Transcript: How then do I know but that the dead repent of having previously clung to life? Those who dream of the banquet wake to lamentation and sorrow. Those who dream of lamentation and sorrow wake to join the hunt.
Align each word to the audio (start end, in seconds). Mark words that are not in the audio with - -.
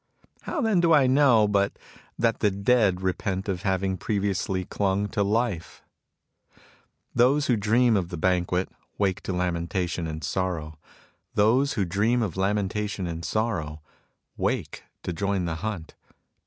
How 0.41 0.61
then 0.61 0.79
do 0.79 0.93
I 0.93 1.05
know 1.05 1.47
but 1.47 1.77
that 2.17 2.39
the 2.39 2.49
dead 2.49 3.01
repent 3.01 3.47
of 3.47 3.61
having 3.61 3.97
previously 3.97 4.65
clung 4.65 5.07
to 5.09 5.21
life? 5.21 5.83
Those 7.13 7.45
who 7.45 7.55
dream 7.55 7.95
of 7.95 8.09
the 8.09 8.17
banquet 8.17 8.69
wake 8.97 9.21
to 9.21 9.31
lamentation 9.31 10.07
and 10.07 10.23
sorrow. 10.23 10.79
Those 11.35 11.73
who 11.73 11.85
dream 11.85 12.23
of 12.23 12.35
lamentation 12.35 13.05
and 13.05 13.23
sorrow 13.23 13.81
wake 14.37 14.85
to 15.03 15.13
join 15.13 15.45
the 15.45 15.57
hunt. 15.61 15.93